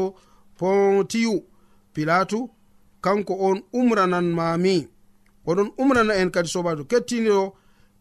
pontiyu 0.58 1.34
pilatu 1.94 2.40
kanko 3.04 3.34
on 3.48 3.58
umrananmami 3.80 4.76
oɗon 5.50 5.70
umrana 5.82 6.14
en 6.22 6.30
kadi 6.36 6.50
sobajo 6.54 6.84
kettiniɗo 6.92 7.42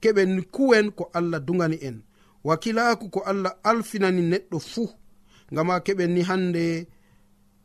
keɓen 0.03 0.31
kuwen 0.55 0.91
ko 0.99 1.05
allah 1.19 1.41
dugani 1.47 1.79
en. 1.89 1.97
Wakilaku 2.45 3.11
ko 3.11 3.21
allah 3.31 3.53
alfinani 3.71 4.23
neɗɗo 4.23 4.59
fuu. 4.71 4.89
Ngam 5.53 5.69
keɓen 5.87 6.11
ni 6.15 6.23
hande 6.29 6.87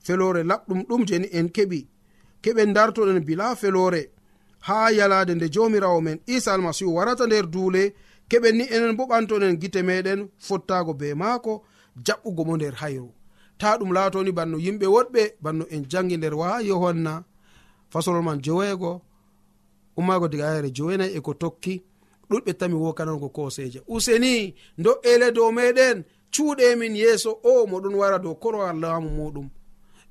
felore 0.06 0.42
laɓɗum 0.44 0.80
ɗum 0.90 1.02
jeni 1.08 1.28
en 1.38 1.48
keɓi. 1.56 1.80
Keɓen 2.44 2.74
dartoɗen 2.76 3.20
bila 3.28 3.56
felore. 3.56 4.02
Ha 4.68 4.92
yalade 4.98 5.34
nde 5.36 5.48
jomirawo 5.54 6.02
men 6.02 6.20
isa 6.36 6.54
almasihu 6.54 6.96
warata 6.96 7.26
nder 7.28 7.46
duule. 7.54 7.84
Keɓen 8.30 8.56
ni 8.58 8.64
enen 8.76 8.96
bo 8.98 9.04
ɓantoɗen 9.12 9.60
gite 9.62 9.82
meɗen 9.90 10.30
fottago 10.48 10.94
be 11.00 11.08
maako 11.22 11.64
jaɓɓugo 12.06 12.42
mo 12.48 12.56
nder 12.58 12.74
hayru 12.82 13.10
ta 13.60 13.78
ɗum 13.78 13.92
laatoni 13.94 14.32
banno 14.32 14.58
yimɓe 14.66 14.86
woɗɓe 14.96 15.24
banno 15.44 15.66
en 15.70 15.84
jangi 15.92 16.18
nder 16.18 16.34
wa 16.36 16.62
yohanna. 16.70 17.24
Fasolol 17.92 18.24
man 18.24 18.40
joweego. 18.46 19.02
ummaago 20.02 20.28
diga 20.32 20.46
hayre 20.50 20.70
jowenayi 20.78 21.16
eko 21.18 21.34
tokki 21.34 21.74
ɗuɗɓe 22.30 22.52
tami 22.60 22.76
wokanango 22.84 23.30
koseje. 23.30 23.80
Useni 23.88 24.34
do'ele 24.84 25.28
dow 25.36 25.50
meɗen 25.58 25.98
cuuɗemin 26.34 26.96
yeeso 26.96 27.32
o 27.44 27.66
moɗon 27.72 27.96
wara 28.00 28.18
dow 28.24 28.36
korowal 28.42 28.78
laamu 28.84 29.10
muɗum. 29.18 29.48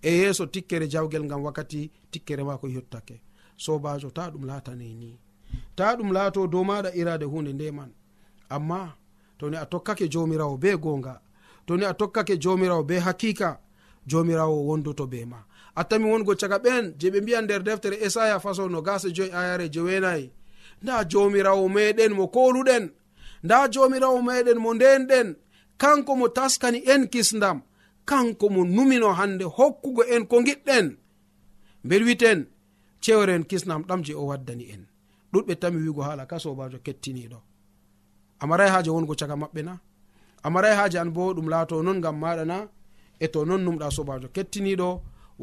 E 0.03 0.11
yeeso 0.21 0.47
tikkere 0.47 0.87
jawgel 0.93 1.25
ngam 1.25 1.45
wakkati 1.45 1.91
tikkere 2.11 2.43
maako 2.45 2.67
yottake. 2.69 3.17
Sobajo 3.57 4.11
ta 4.17 4.31
ɗum 4.33 4.45
laataneni 4.47 5.11
ta 5.77 5.95
ɗum 5.97 6.13
laato 6.13 6.47
dow 6.47 6.65
maɗa 6.65 6.91
irade 7.01 7.25
hunde 7.25 7.53
ndeman 7.53 7.91
amma 8.49 8.95
toni 9.39 9.57
a 9.57 9.67
tokkake 9.67 10.09
jomirawo 10.13 10.57
be 10.63 10.77
gonga 10.77 11.21
toni 11.67 11.85
a 11.85 11.95
tokkake 11.95 12.37
jomirawo 12.43 12.83
be 12.89 12.99
hakika 12.99 13.59
jomirawo 14.07 14.67
wondoto 14.69 15.07
be 15.07 15.25
ma. 15.25 15.45
Attami 15.77 16.05
wongo 16.11 16.35
caga 16.35 16.59
ɓen 16.59 16.95
je 16.99 17.11
ɓe 17.11 17.21
mbiya 17.23 17.41
nder 17.43 17.63
deftere 17.63 17.97
esaya 18.07 18.41
faso 18.41 18.69
no 18.69 18.83
gasa 18.83 19.09
joyi 19.17 19.31
ayare 19.33 19.69
jewenayi 19.69 20.31
nda 20.83 21.05
jomirawo 21.11 21.69
meɗen 21.69 22.13
mo 22.19 22.25
koluɗen 22.35 22.85
nda 23.45 23.57
jomirawo 23.73 24.19
meɗen 24.23 24.59
mo 24.59 24.71
ndenɗen 24.75 25.29
kanko 25.79 26.13
mo 26.17 26.27
taskani 26.29 26.79
en 26.93 27.03
kisdam 27.13 27.59
kanko 28.05 28.47
mo 28.55 28.65
numino 28.65 29.09
hande 29.19 29.45
hokkugo 29.57 30.03
en 30.15 30.27
ko 30.27 30.37
giɗɗen 30.47 30.87
bel 31.89 32.03
witen 32.05 32.47
cewre 33.01 33.35
kisnam 33.51 33.83
ɗam 33.89 34.01
je 34.05 34.15
o 34.15 34.25
waddani 34.31 34.65
en. 34.75 34.83
Ɗuɗɓe 35.33 35.55
tami 35.61 35.79
wigo 35.87 36.03
hala 36.03 36.27
ka 36.27 36.37
sobajo 36.39 36.79
kettiniɗo. 36.87 37.39
Amarai 38.43 38.71
haje 38.75 38.91
wongo 38.91 39.15
caga 39.21 39.35
maɓɓe 39.43 39.61
na? 39.65 39.75
Amarai 40.47 40.75
haje 40.79 40.99
an 40.99 41.11
bo 41.15 41.33
ɗum 41.35 41.49
laato 41.53 41.83
non 41.83 42.01
gam 42.01 42.17
maɗa 42.23 42.45
na? 42.51 42.57
e 43.25 43.27
to 43.33 43.41
non 43.49 43.63
numɗa 43.65 43.87
sobajo 43.97 44.29
kettiniɗo 44.35 44.89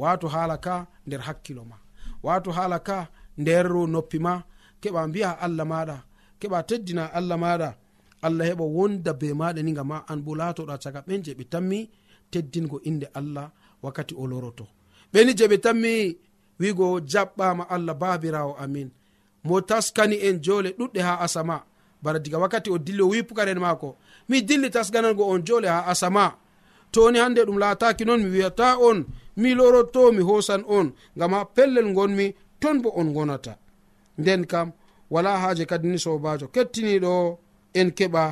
wato 0.02 0.28
hala 0.34 0.58
ka 0.66 0.76
nder 1.08 1.22
hakkilo 1.28 1.64
ma. 1.72 1.78
Wato 2.26 2.50
hala 2.58 2.80
ka 2.88 2.98
nder 3.42 3.66
noppi 3.94 4.18
ma 4.26 4.34
keɓa 4.82 5.02
mbiya 5.10 5.30
allah 5.46 5.66
maɗa 5.72 5.98
keɓa 6.40 6.60
teddina 6.70 7.04
allah 7.18 7.38
maɗa 7.44 7.70
allah 8.26 8.46
heɓa 8.50 8.66
wonda 8.76 9.12
be 9.20 9.28
maɗa 9.40 9.62
ni 9.64 9.72
gama 9.78 9.98
an 10.12 10.20
bo 10.26 10.32
latoɗa 10.40 10.76
caga 10.84 11.00
ɓen 11.08 11.22
je 11.26 11.32
ɓe 11.40 11.44
tammi 11.54 11.80
teddingo 12.32 12.78
inde 12.90 13.08
allah 13.20 13.48
wakkati 13.84 14.14
o 14.22 14.24
loroto. 14.32 14.66
Ɓeni 15.14 15.32
je 15.38 15.46
ɓe 15.52 15.58
tammi 15.66 15.92
wigo 16.60 16.88
jaɓɓama 17.12 17.64
allah 17.76 17.96
babirawo 18.02 18.54
amin. 18.64 18.90
Mo 19.44 19.62
taskani 19.70 20.16
en 20.28 20.38
jole 20.46 20.70
ɗuɗɗe 20.80 21.00
ha 21.08 21.14
asama. 21.26 21.58
Bara 22.04 22.20
diga 22.20 22.38
wakkati 22.44 22.70
o 22.70 22.78
dilli 22.78 23.02
o 23.02 23.08
wi 23.12 23.24
pukaren 23.24 23.60
mako 23.60 23.90
mi 24.30 24.42
dilli 24.48 24.70
tasganango 24.70 25.24
on 25.34 25.42
jole 25.48 25.68
ha 25.68 25.80
asama. 25.92 26.26
toni 26.92 27.20
hande 27.20 27.42
ɗum 27.48 27.58
laataki 27.60 28.06
noon 28.06 28.22
mi 28.24 28.30
wiyata 28.36 28.78
on 28.88 29.06
mi 29.38 29.50
loroto 29.56 30.12
mi 30.12 30.22
hosan 30.30 30.64
on 30.68 30.88
ngam 31.18 31.32
ha 31.34 31.46
pellel 31.56 31.94
gonmi 31.94 32.36
ton 32.62 32.82
bo 32.82 32.90
on 33.00 33.14
gonata 33.14 33.54
nden 34.18 34.46
kam 34.52 34.72
wala 35.14 35.38
haaje 35.40 35.66
kadi 35.66 35.88
ni 35.88 36.00
sobajo 36.00 36.48
kettiniɗo 36.48 37.38
en 37.74 37.90
keɓa 37.98 38.24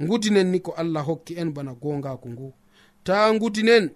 gudinen 0.00 0.46
ni 0.52 0.58
ko 0.60 0.72
allah 0.76 1.02
hokki 1.06 1.34
en 1.40 1.52
bana 1.54 1.72
gongaku 1.74 2.28
ngu. 2.28 2.52
Ta 3.04 3.32
gudinen 3.38 3.90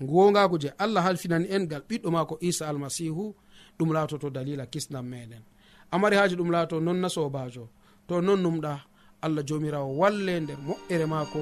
gongaku 0.00 0.58
je 0.62 0.68
allah 0.78 1.02
halfinani 1.04 1.46
en 1.50 1.66
gal 1.70 1.82
ɓiɗɗo 1.88 2.10
mako 2.10 2.34
isa 2.40 2.68
almasihu 2.68 3.34
ɗum 3.78 3.92
laatoto 3.92 4.30
dalila 4.30 4.66
kisnam 4.66 5.06
meɗen. 5.10 5.42
Amari 5.90 6.16
haaji 6.16 6.36
ɗum 6.36 6.50
laato 6.50 6.80
non 6.80 6.98
na 7.00 7.08
sobajo 7.08 7.68
to 8.06 8.20
non 8.20 8.40
numɗa 8.42 8.72
allah 9.22 9.42
jomirawo 9.48 9.90
walle 10.00 10.40
nder 10.40 10.56
moƴƴere 10.66 11.06
maako 11.06 11.40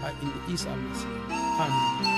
ha 0.00 0.08
inde 0.22 0.38
isa 0.54 0.68
almasihu. 0.72 1.37
amine 1.58 2.17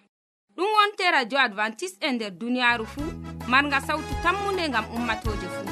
ɗum 0.55 0.69
wonte 0.77 1.05
radio 1.11 1.37
advantice 1.47 1.95
e 2.07 2.11
nder 2.11 2.31
duniyaru 2.39 2.85
fuu. 2.93 3.11
Marga 3.51 3.79
sawtu 3.87 4.13
tammunde 4.23 4.65
gam 4.73 4.85
ummatoje 4.95 5.47
fuu. 5.55 5.69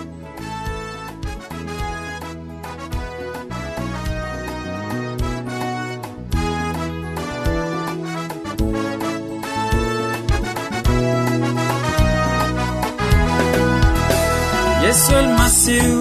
Yesol 14.83 15.25
masiw 15.37 15.95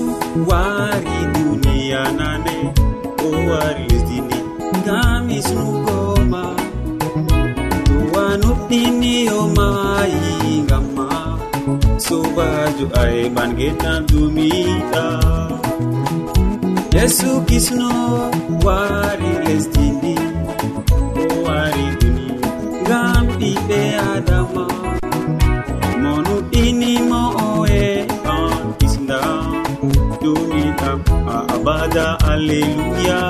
wari 0.49 1.19
duniya 1.35 2.03
nane 2.19 2.57
o 3.27 3.29
wari 3.51 3.85
lesdini 3.91 4.39
ngam 4.81 5.25
isnugo 5.39 5.98
inni 8.71 9.29
o 9.39 9.41
maayi 9.57 10.63
ngam 10.67 10.85
ma. 10.97 11.09
Sobajo 12.07 12.87
ayɓan 13.03 13.51
getan 13.59 13.99
dumiɗa 14.09 15.05
yesu 16.95 17.31
kisno 17.49 17.91
wari 18.65 19.31
lesdini 19.45 20.15
o 21.23 21.25
wari 21.45 21.87
duni 22.01 22.27
ngam 22.85 23.25
ɓiɓɓe 23.39 23.81
adama 24.13 24.65
monuɗinimo 26.03 27.21
o 27.47 27.49
e 27.85 27.87
an 28.37 28.63
kisda 28.79 29.21
dumiɗa 30.23 30.91
a 31.35 31.37
abada 31.55 32.07
alleluya. 32.31 33.21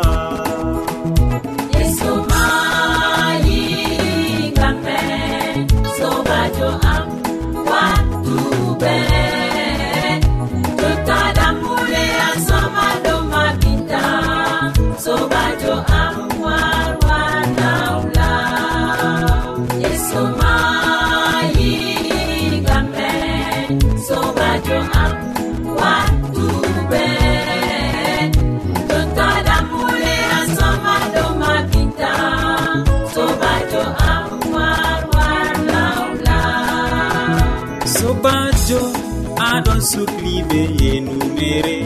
an 39.79 39.85
sukliɓe 39.93 40.61
yenumere 40.81 41.77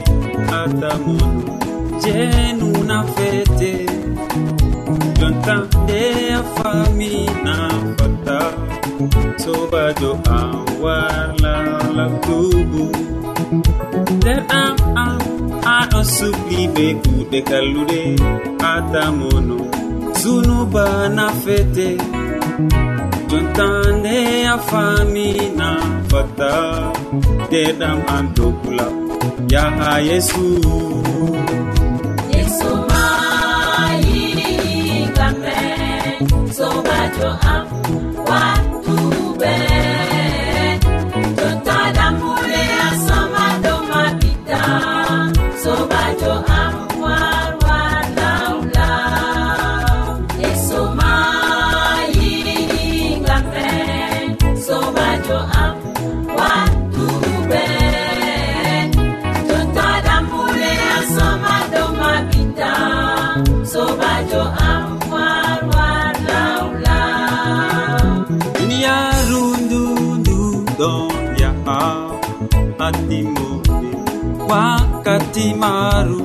atamon 0.60 1.34
jenuna 2.02 2.98
fete. 3.14 3.72
Jonta 5.18 5.54
nde 5.82 6.00
a 6.38 6.42
famina 6.54 7.54
fata 7.96 8.38
sobajo 9.42 10.12
an 10.38 10.54
warla 10.82 11.54
nder 14.16 14.40
am 14.62 14.76
an 15.04 15.18
aɗo 15.76 16.00
sukliɓe 16.16 16.86
kuɗe 17.02 17.38
kalluɗe 17.48 18.00
atamono 18.72 19.58
sunubana 20.20 21.24
fete. 21.42 21.88
jontande 23.32 24.16
a 24.54 24.56
famina 24.68 25.68
fata 26.10 26.52
deɗam 27.50 27.98
an 28.16 28.24
dokula 28.36 28.86
yaha 29.52 29.90
yesu. 30.08 30.44
Yesumayiɗi 32.34 34.50
kamɓe 35.16 35.56
sobajo 36.56 37.28
am 37.52 37.64
wa 38.28 38.42
timaaru 75.42 76.18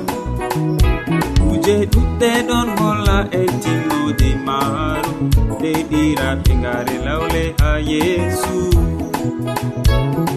kuje 1.42 1.76
ɗuɗɗe 1.92 2.30
ɗon 2.48 2.68
holla 2.80 3.18
e 3.40 3.44
timmode 3.62 4.30
maru. 4.48 5.14
Nde 5.54 5.72
ɗiraɓe 5.90 6.52
ngare 6.62 6.96
lawle 7.06 7.44
ha 7.60 7.72
yeesu 7.92 8.56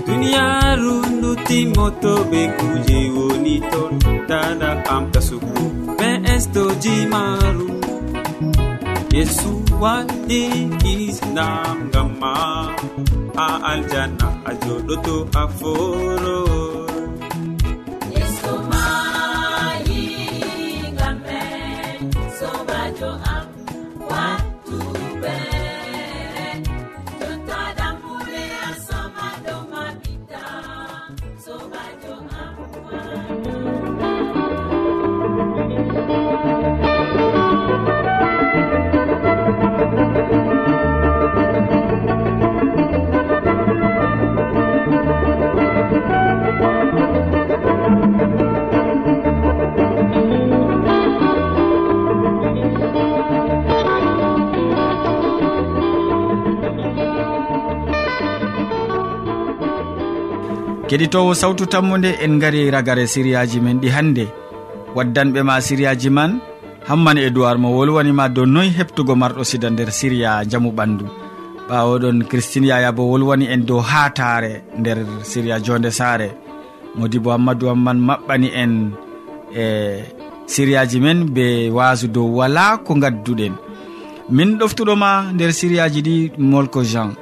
duniyaru 0.07 0.95
ndu 1.17 1.31
timmoto 1.47 2.13
ɓe 2.31 2.41
kuje 2.59 2.99
woni 3.17 3.55
ton. 3.71 3.93
Dada 4.29 4.71
amta 4.95 5.21
sugu 5.29 5.63
ɓe 5.99 6.09
estoji 6.35 6.95
maru. 7.13 7.67
Yesu 9.17 9.51
waɗi 9.83 10.41
islam 10.95 11.77
ngam 11.89 12.09
ma 12.21 12.33
ha 13.37 13.47
aljanna 13.71 14.29
a 14.49 14.51
joɗoto 14.63 15.15
a 15.41 15.43
foro. 15.57 16.60
keɗitowo 60.91 61.35
sawtu 61.39 61.71
tammude 61.71 62.19
en 62.19 62.41
gari 62.43 62.67
ragare 62.75 63.07
siriyaji 63.07 63.61
men 63.63 63.79
ɗi 63.79 63.89
hannde 63.95 64.25
waddanɓe 64.97 65.41
ma 65.47 65.61
siriyaji 65.61 66.11
man 66.11 66.41
hamman 66.89 67.19
e 67.19 67.31
mo 67.59 67.69
wolwanima 67.77 68.29
dow 68.29 68.45
noyi 68.45 68.71
heptugo 68.79 69.15
marɗo 69.15 69.45
sida 69.45 69.71
nder 69.71 69.91
siriya 69.93 70.45
jamu 70.51 70.71
ɓandu. 70.73 71.07
Ɓawoɗon 71.69 72.27
christine 72.29 72.67
yaya 72.67 72.91
bo 72.91 73.03
wolwani 73.11 73.47
en 73.47 73.63
dow 73.65 73.79
hatare 73.79 74.65
nder 74.79 74.99
siriya 75.23 75.61
jonde 75.63 75.91
saare. 75.93 76.29
Modibo 76.99 77.31
hammadou 77.31 77.69
hamman 77.69 77.99
maɓɓani 78.09 78.49
en 78.63 78.91
e 79.55 80.03
siriyaji 80.47 81.01
men 81.01 81.31
be 81.31 81.71
wasu 81.71 82.09
dow 82.09 82.27
wala 82.39 82.79
ko 82.79 82.95
gadduɗen 82.95 83.55
min 84.29 84.59
ɗoftuɗoma 84.59 85.31
nder 85.35 85.53
siriyaji 85.53 86.03
ɗi 86.03 86.33
molko 86.39 86.83
jean. 86.83 87.15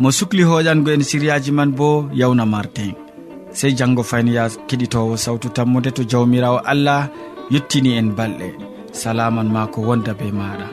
mo 0.00 0.08
sukli 0.12 0.42
hoƴango 0.42 0.90
en 0.94 1.02
siriyaji 1.10 1.52
man 1.52 1.70
bo 1.78 2.08
yawna 2.20 2.44
martin 2.46 2.92
sey 3.58 3.72
janggo 3.78 4.02
fayniya 4.02 4.44
keɗitowo 4.68 5.14
sawtu 5.24 5.48
tammude 5.56 5.90
to 5.96 6.02
jawmirawo 6.10 6.58
allah 6.72 7.08
yettini 7.52 7.90
en 8.00 8.10
balɗe. 8.18 8.48
Salaman 9.00 9.48
ma 9.54 9.66
ko 9.72 9.78
wonda 9.88 10.12
be 10.18 10.26
maɗa 10.38 10.66